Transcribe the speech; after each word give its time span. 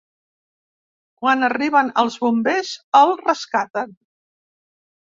Quan 1.25 1.49
arriben 1.49 1.93
els 2.05 2.17
bombers 2.25 2.73
el 3.03 3.17
rescaten. 3.25 3.97